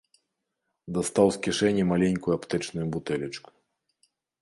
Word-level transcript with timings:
Дастаў 0.95 1.27
з 1.35 1.43
кішэні 1.45 1.83
маленькую 1.91 2.33
аптэчную 2.39 2.85
бутэлечку. 2.97 3.49